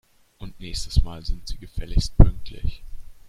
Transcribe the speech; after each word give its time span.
Und 0.39 0.59
nächstes 0.59 1.03
Mal 1.03 1.23
sind 1.23 1.47
Sie 1.47 1.59
gefälligst 1.59 2.17
pünktlich 2.17 2.81